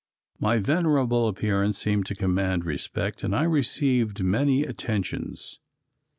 My 0.39 0.57
venerable 0.57 1.27
appearance 1.27 1.77
seemed 1.77 2.07
to 2.07 2.15
command 2.15 2.65
respect 2.65 3.23
and 3.23 3.35
I 3.35 3.43
received 3.43 4.23
many 4.23 4.63
attentions. 4.63 5.59